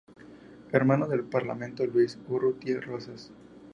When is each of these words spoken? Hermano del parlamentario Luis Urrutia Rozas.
Hermano 0.71 1.07
del 1.07 1.23
parlamentario 1.25 1.93
Luis 1.93 2.17
Urrutia 2.27 2.81
Rozas. 2.81 3.31